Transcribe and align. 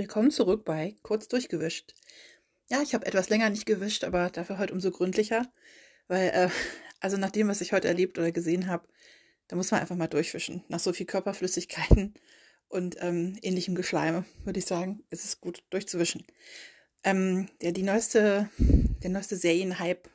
Willkommen 0.00 0.30
zurück 0.30 0.64
bei 0.64 0.96
Kurz 1.02 1.28
durchgewischt. 1.28 1.94
Ja, 2.70 2.80
ich 2.80 2.94
habe 2.94 3.04
etwas 3.04 3.28
länger 3.28 3.50
nicht 3.50 3.66
gewischt, 3.66 4.02
aber 4.02 4.30
dafür 4.30 4.56
heute 4.56 4.72
umso 4.72 4.90
gründlicher, 4.90 5.52
weil, 6.08 6.30
äh, 6.30 6.48
also 7.00 7.18
nach 7.18 7.28
dem, 7.28 7.48
was 7.48 7.60
ich 7.60 7.74
heute 7.74 7.88
erlebt 7.88 8.18
oder 8.18 8.32
gesehen 8.32 8.66
habe, 8.66 8.88
da 9.48 9.56
muss 9.56 9.70
man 9.70 9.78
einfach 9.78 9.96
mal 9.96 10.06
durchwischen. 10.06 10.64
Nach 10.68 10.80
so 10.80 10.94
viel 10.94 11.04
Körperflüssigkeiten 11.04 12.14
und 12.68 12.96
ähm, 13.00 13.36
ähnlichem 13.42 13.74
Geschleime, 13.74 14.24
würde 14.42 14.58
ich 14.60 14.64
sagen, 14.64 15.04
ist 15.10 15.26
es 15.26 15.38
gut 15.38 15.64
durchzuwischen. 15.68 16.24
Ähm, 17.04 17.50
der, 17.60 17.72
die 17.72 17.82
neueste, 17.82 18.48
der 18.56 19.10
neueste 19.10 19.36
Serienhype, 19.36 20.08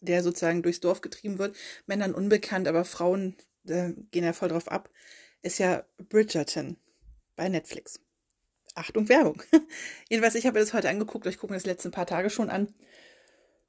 der 0.00 0.22
sozusagen 0.22 0.62
durchs 0.62 0.80
Dorf 0.80 1.00
getrieben 1.00 1.38
wird, 1.38 1.56
Männern 1.86 2.12
unbekannt, 2.12 2.68
aber 2.68 2.84
Frauen 2.84 3.34
äh, 3.66 3.94
gehen 4.10 4.24
ja 4.24 4.34
voll 4.34 4.50
drauf 4.50 4.68
ab, 4.68 4.90
ist 5.40 5.58
ja 5.58 5.86
Bridgerton 6.10 6.76
bei 7.34 7.48
Netflix. 7.48 8.03
Achtung, 8.74 9.08
Werbung. 9.08 9.42
Jedenfalls, 10.08 10.34
ich 10.34 10.46
habe 10.46 10.58
das 10.58 10.74
heute 10.74 10.88
angeguckt, 10.88 11.26
ich 11.26 11.38
gucke 11.38 11.52
mir 11.52 11.58
das 11.58 11.66
letzten 11.66 11.92
paar 11.92 12.06
Tage 12.06 12.28
schon 12.28 12.50
an 12.50 12.74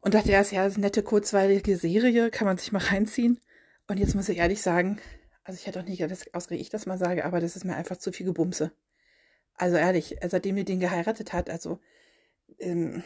und 0.00 0.14
dachte, 0.14 0.30
ja, 0.30 0.40
ist 0.40 0.50
ja 0.50 0.64
eine 0.64 0.78
nette, 0.78 1.02
kurzweilige 1.02 1.76
Serie, 1.76 2.30
kann 2.30 2.46
man 2.46 2.58
sich 2.58 2.72
mal 2.72 2.82
reinziehen. 2.82 3.40
Und 3.86 3.98
jetzt 3.98 4.14
muss 4.14 4.28
ich 4.28 4.38
ehrlich 4.38 4.60
sagen, 4.60 5.00
also 5.44 5.58
ich 5.58 5.66
hätte 5.66 5.80
auch 5.80 5.84
nicht 5.84 6.02
dass 6.02 6.34
ausgerechnet 6.34 6.66
ich 6.66 6.70
das 6.70 6.86
mal 6.86 6.98
sage, 6.98 7.24
aber 7.24 7.40
das 7.40 7.56
ist 7.56 7.64
mir 7.64 7.76
einfach 7.76 7.96
zu 7.96 8.12
viel 8.12 8.26
Gebumse. 8.26 8.72
Also 9.54 9.76
ehrlich, 9.76 10.16
seitdem 10.26 10.56
die 10.56 10.64
den 10.64 10.80
geheiratet 10.80 11.32
hat, 11.32 11.48
also 11.48 11.80
ähm, 12.58 13.02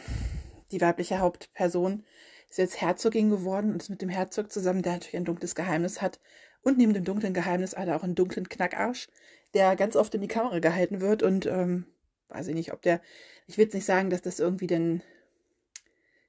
die 0.71 0.81
weibliche 0.81 1.19
Hauptperson 1.19 2.03
ist 2.49 2.57
jetzt 2.57 2.81
Herzogin 2.81 3.29
geworden 3.29 3.71
und 3.71 3.81
ist 3.81 3.89
mit 3.89 4.01
dem 4.01 4.09
Herzog 4.09 4.51
zusammen, 4.51 4.81
der 4.81 4.93
natürlich 4.93 5.17
ein 5.17 5.25
dunkles 5.25 5.55
Geheimnis 5.55 6.01
hat. 6.01 6.19
Und 6.63 6.77
neben 6.77 6.93
dem 6.93 7.03
dunklen 7.03 7.33
Geheimnis 7.33 7.75
hat 7.75 7.87
er 7.87 7.95
auch 7.95 8.03
einen 8.03 8.15
dunklen 8.15 8.49
Knackarsch, 8.49 9.07
der 9.53 9.75
ganz 9.75 9.95
oft 9.95 10.15
in 10.15 10.21
die 10.21 10.27
Kamera 10.27 10.59
gehalten 10.59 11.01
wird 11.01 11.21
und 11.21 11.45
ähm, 11.45 11.85
weiß 12.29 12.47
ich 12.47 12.55
nicht, 12.55 12.73
ob 12.73 12.81
der, 12.81 13.01
ich 13.47 13.57
will 13.57 13.65
jetzt 13.65 13.73
nicht 13.73 13.85
sagen, 13.85 14.09
dass 14.09 14.21
das 14.21 14.39
irgendwie 14.39 14.67
denn 14.67 15.01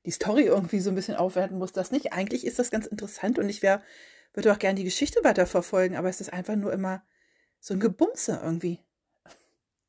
die 0.04 0.10
Story 0.10 0.42
irgendwie 0.42 0.80
so 0.80 0.90
ein 0.90 0.94
bisschen 0.94 1.14
aufwerten 1.14 1.58
muss, 1.58 1.72
das 1.72 1.90
nicht. 1.90 2.12
Eigentlich 2.12 2.46
ist 2.46 2.58
das 2.58 2.70
ganz 2.70 2.86
interessant 2.86 3.38
und 3.38 3.48
ich 3.48 3.62
wäre, 3.62 3.82
würde 4.34 4.52
auch 4.52 4.58
gerne 4.58 4.76
die 4.76 4.84
Geschichte 4.84 5.20
weiterverfolgen, 5.22 5.96
aber 5.96 6.08
es 6.08 6.20
ist 6.20 6.32
einfach 6.32 6.56
nur 6.56 6.72
immer 6.72 7.02
so 7.60 7.72
ein 7.72 7.80
Gebumse 7.80 8.40
irgendwie. 8.42 8.80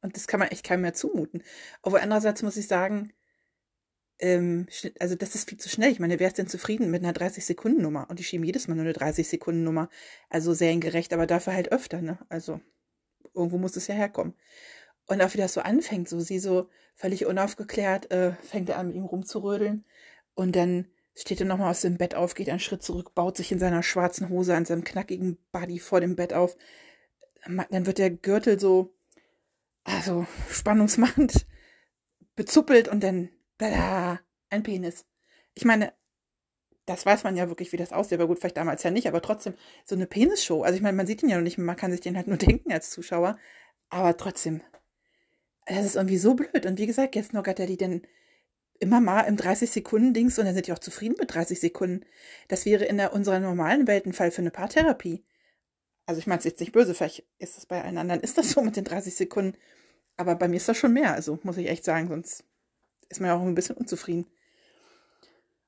Und 0.01 0.15
das 0.15 0.27
kann 0.27 0.39
man 0.39 0.49
echt 0.49 0.63
keinem 0.63 0.81
mehr 0.81 0.93
zumuten. 0.93 1.43
Aber 1.81 2.01
andererseits 2.01 2.43
muss 2.43 2.55
ich 2.57 2.67
sagen, 2.67 3.11
ähm, 4.19 4.67
also 4.99 5.15
das 5.15 5.35
ist 5.35 5.49
viel 5.49 5.57
zu 5.57 5.69
schnell. 5.69 5.91
Ich 5.91 5.99
meine, 5.99 6.19
wer 6.19 6.27
ist 6.27 6.37
denn 6.37 6.47
zufrieden 6.47 6.91
mit 6.91 7.03
einer 7.03 7.13
30-Sekunden-Nummer? 7.13 8.09
Und 8.09 8.19
die 8.19 8.23
schieben 8.23 8.45
jedes 8.45 8.67
Mal 8.67 8.75
nur 8.75 8.85
eine 8.85 8.93
30-Sekunden-Nummer. 8.93 9.89
Also 10.29 10.53
seriengerecht, 10.53 11.13
aber 11.13 11.27
dafür 11.27 11.53
halt 11.53 11.71
öfter, 11.71 12.01
ne? 12.01 12.19
Also 12.29 12.61
irgendwo 13.33 13.57
muss 13.57 13.75
es 13.75 13.87
ja 13.87 13.95
herkommen. 13.95 14.33
Und 15.07 15.21
auch 15.21 15.33
wie 15.33 15.37
das 15.37 15.53
so 15.53 15.61
anfängt, 15.61 16.09
so 16.09 16.19
sie 16.19 16.39
so 16.39 16.69
völlig 16.95 17.25
unaufgeklärt, 17.25 18.11
äh, 18.11 18.33
fängt 18.41 18.69
er 18.69 18.77
an 18.77 18.87
mit 18.87 18.95
ihm 18.95 19.05
rumzurödeln 19.05 19.85
und 20.33 20.55
dann 20.55 20.87
steht 21.15 21.39
er 21.39 21.45
nochmal 21.45 21.71
aus 21.71 21.81
dem 21.81 21.97
Bett 21.97 22.15
auf, 22.15 22.33
geht 22.33 22.49
einen 22.49 22.59
Schritt 22.59 22.83
zurück, 22.83 23.13
baut 23.15 23.37
sich 23.37 23.51
in 23.51 23.59
seiner 23.59 23.83
schwarzen 23.83 24.29
Hose 24.29 24.55
an 24.55 24.65
seinem 24.65 24.83
knackigen 24.83 25.37
Body 25.51 25.79
vor 25.79 26.01
dem 26.01 26.15
Bett 26.15 26.33
auf. 26.33 26.57
Dann 27.45 27.85
wird 27.85 27.99
der 27.99 28.09
Gürtel 28.09 28.59
so, 28.59 28.93
also 29.83 30.25
spannungsmachend 30.49 31.45
bezuppelt 32.35 32.87
und 32.87 33.03
dann, 33.03 33.29
bada, 33.57 34.19
ein 34.49 34.63
Penis. 34.63 35.05
Ich 35.53 35.65
meine, 35.65 35.93
das 36.85 37.05
weiß 37.05 37.23
man 37.23 37.35
ja 37.35 37.49
wirklich, 37.49 37.71
wie 37.71 37.77
das 37.77 37.91
aussieht, 37.91 38.19
aber 38.19 38.27
gut, 38.27 38.39
vielleicht 38.39 38.57
damals 38.57 38.83
ja 38.83 38.91
nicht, 38.91 39.07
aber 39.07 39.21
trotzdem 39.21 39.55
so 39.85 39.95
eine 39.95 40.05
Penisshow. 40.05 40.63
Also 40.63 40.75
ich 40.75 40.81
meine, 40.81 40.95
man 40.95 41.07
sieht 41.07 41.23
ihn 41.23 41.29
ja 41.29 41.37
noch 41.37 41.43
nicht, 41.43 41.57
man 41.57 41.75
kann 41.75 41.91
sich 41.91 42.01
den 42.01 42.15
halt 42.15 42.27
nur 42.27 42.37
denken 42.37 42.71
als 42.71 42.91
Zuschauer, 42.91 43.39
aber 43.89 44.17
trotzdem, 44.17 44.61
das 45.65 45.85
ist 45.85 45.95
irgendwie 45.95 46.17
so 46.17 46.35
blöd. 46.35 46.65
Und 46.65 46.77
wie 46.77 46.87
gesagt, 46.87 47.15
jetzt 47.15 47.33
noch 47.33 47.45
hat 47.45 47.59
er 47.59 47.67
die 47.67 47.77
denn 47.77 48.05
immer 48.79 48.99
mal 49.01 49.21
im 49.21 49.37
30-Sekunden-Dings 49.37 50.37
und 50.37 50.45
dann 50.45 50.53
sind 50.53 50.67
die 50.67 50.73
auch 50.73 50.79
zufrieden 50.79 51.15
mit 51.17 51.33
30 51.33 51.59
Sekunden. 51.59 52.05
Das 52.49 52.65
wäre 52.65 52.85
in 52.85 52.97
der, 52.97 53.13
unserer 53.13 53.39
normalen 53.39 53.87
Welt 53.87 54.05
ein 54.05 54.13
Fall 54.13 54.31
für 54.31 54.41
eine 54.41 54.51
Paartherapie. 54.51 55.23
Also 56.05 56.19
ich 56.19 56.27
meine 56.27 56.39
es 56.39 56.45
jetzt 56.45 56.59
nicht 56.59 56.71
böse, 56.71 56.93
vielleicht 56.93 57.25
ist 57.39 57.57
es 57.57 57.65
bei 57.65 57.83
allen 57.83 57.97
anderen, 57.97 58.21
ist 58.21 58.37
das 58.37 58.51
so 58.51 58.61
mit 58.61 58.75
den 58.75 58.83
30 58.83 59.15
Sekunden. 59.15 59.57
Aber 60.17 60.35
bei 60.35 60.47
mir 60.47 60.57
ist 60.57 60.69
das 60.69 60.77
schon 60.77 60.93
mehr, 60.93 61.13
also 61.13 61.39
muss 61.43 61.57
ich 61.57 61.67
echt 61.67 61.83
sagen, 61.83 62.09
sonst 62.09 62.43
ist 63.09 63.19
man 63.19 63.29
ja 63.29 63.35
auch 63.35 63.41
ein 63.41 63.55
bisschen 63.55 63.77
unzufrieden. 63.77 64.25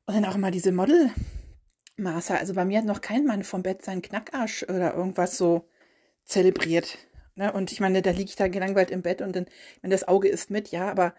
Und 0.06 0.16
dann 0.16 0.26
auch 0.26 0.36
immer 0.36 0.52
diese 0.52 0.72
Modelmaße. 0.72 2.38
Also 2.38 2.54
bei 2.54 2.66
mir 2.66 2.80
hat 2.80 2.86
noch 2.86 3.02
kein 3.02 3.26
Mann 3.26 3.44
vom 3.44 3.64
Bett 3.64 3.84
seinen 3.84 4.02
Knackarsch 4.02 4.64
oder 4.64 4.94
irgendwas 4.94 5.38
so 5.38 5.68
zelebriert. 6.24 6.98
Ne? 7.36 7.52
Und 7.52 7.72
ich 7.72 7.80
meine, 7.80 8.02
da 8.02 8.12
liege 8.12 8.30
ich 8.30 8.36
da 8.36 8.48
gelangweilt 8.48 8.92
im 8.92 9.02
Bett 9.02 9.22
und 9.22 9.36
dann, 9.36 9.46
wenn 9.82 9.92
das 9.92 10.08
Auge 10.08 10.28
ist 10.28 10.50
mit, 10.50 10.70
ja, 10.70 10.90
aber 10.90 11.14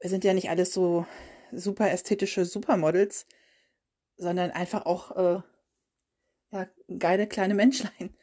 wir 0.00 0.10
sind 0.10 0.24
ja 0.24 0.34
nicht 0.34 0.50
alles 0.50 0.72
so 0.72 1.06
super 1.52 1.90
ästhetische 1.90 2.44
Supermodels, 2.44 3.26
sondern 4.16 4.50
einfach 4.50 4.86
auch 4.86 5.16
äh, 5.16 5.40
ja, 6.52 6.66
geile 6.98 7.26
kleine 7.26 7.54
Menschlein. 7.54 8.14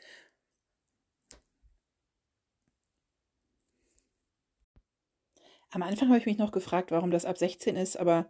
Am 5.73 5.81
Anfang 5.81 6.09
habe 6.09 6.19
ich 6.19 6.27
mich 6.27 6.37
noch 6.37 6.51
gefragt, 6.51 6.91
warum 6.91 7.09
das 7.09 7.25
ab 7.25 7.37
16 7.37 7.75
ist, 7.75 7.97
aber 7.97 8.29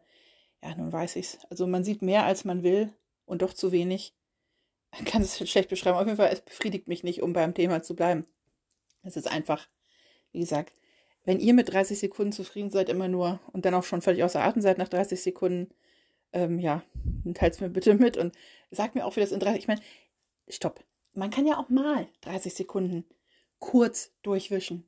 ja, 0.61 0.73
nun 0.75 0.93
weiß 0.93 1.17
ich's. 1.17 1.39
Also 1.49 1.67
man 1.67 1.83
sieht 1.83 2.01
mehr, 2.01 2.23
als 2.23 2.45
man 2.45 2.63
will 2.63 2.93
und 3.25 3.41
doch 3.41 3.53
zu 3.53 3.73
wenig. 3.73 4.15
Man 4.91 5.03
kann 5.03 5.21
es 5.21 5.37
schlecht 5.49 5.69
beschreiben. 5.69 5.97
Auf 5.97 6.05
jeden 6.05 6.15
Fall, 6.15 6.29
es 6.31 6.39
befriedigt 6.39 6.87
mich 6.87 7.03
nicht, 7.03 7.21
um 7.21 7.33
beim 7.33 7.53
Thema 7.53 7.83
zu 7.83 7.95
bleiben. 7.95 8.25
Es 9.01 9.17
ist 9.17 9.29
einfach, 9.29 9.67
wie 10.31 10.39
gesagt, 10.39 10.73
wenn 11.25 11.41
ihr 11.41 11.53
mit 11.53 11.73
30 11.73 11.99
Sekunden 11.99 12.31
zufrieden 12.31 12.69
seid, 12.69 12.87
immer 12.87 13.09
nur 13.09 13.41
und 13.51 13.65
dann 13.65 13.73
auch 13.73 13.83
schon 13.83 14.01
völlig 14.01 14.23
außer 14.23 14.41
Atem 14.41 14.61
seid 14.61 14.77
nach 14.77 14.87
30 14.87 15.21
Sekunden, 15.21 15.73
ähm, 16.31 16.59
ja, 16.59 16.81
dann 17.25 17.33
teilt 17.33 17.55
es 17.55 17.59
mir 17.59 17.69
bitte 17.69 17.93
mit 17.95 18.15
und 18.15 18.33
sagt 18.71 18.95
mir 18.95 19.05
auch, 19.05 19.17
wie 19.17 19.21
das 19.21 19.33
in 19.33 19.41
30, 19.41 19.59
ich 19.59 19.67
meine, 19.67 19.81
stopp. 20.47 20.81
Man 21.13 21.29
kann 21.29 21.45
ja 21.45 21.57
auch 21.57 21.67
mal 21.67 22.07
30 22.21 22.53
Sekunden 22.53 23.05
kurz 23.59 24.13
durchwischen. 24.23 24.85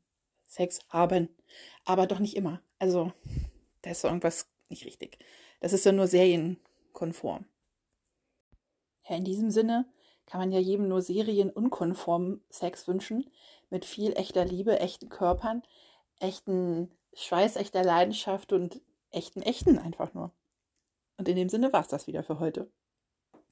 Sex 0.56 0.80
haben. 0.90 1.30
Aber 1.84 2.08
doch 2.08 2.20
nicht 2.20 2.36
immer. 2.36 2.62
Also, 2.80 3.12
da 3.82 3.92
ist 3.92 4.02
so 4.02 4.08
irgendwas 4.08 4.50
nicht 4.70 4.86
richtig. 4.86 5.20
Das 5.60 5.74
ist 5.74 5.86
ja 5.86 5.92
nur 5.92 6.08
serienkonform. 6.08 7.46
Ja, 9.08 9.16
in 9.16 9.26
diesem 9.26 9.52
Sinne 9.52 9.86
kann 10.26 10.40
man 10.40 10.52
ja 10.52 10.60
jedem 10.60 10.88
nur 10.88 11.02
serienunkonformen 11.02 12.42
Sex 12.50 12.88
wünschen. 12.88 13.30
Mit 13.70 13.86
viel 13.86 14.14
echter 14.14 14.46
Liebe, 14.46 14.80
echten 14.80 15.10
Körpern, 15.10 15.62
echten 16.20 16.92
Schweiß, 17.14 17.58
echter 17.58 17.84
Leidenschaft 17.84 18.54
und 18.54 18.82
echten 19.12 19.42
Echten 19.42 19.78
einfach 19.78 20.14
nur. 20.14 20.32
Und 21.18 21.28
in 21.28 21.36
dem 21.36 21.50
Sinne 21.50 21.74
war 21.74 21.82
es 21.82 21.88
das 21.88 22.08
wieder 22.08 22.24
für 22.24 22.40
heute. 22.40 22.70